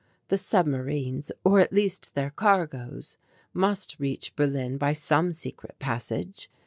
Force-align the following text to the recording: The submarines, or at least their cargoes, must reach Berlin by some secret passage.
The 0.29 0.37
submarines, 0.39 1.31
or 1.43 1.59
at 1.59 1.71
least 1.71 2.15
their 2.15 2.31
cargoes, 2.31 3.17
must 3.53 3.99
reach 3.99 4.35
Berlin 4.35 4.79
by 4.79 4.93
some 4.93 5.31
secret 5.31 5.77
passage. 5.77 6.49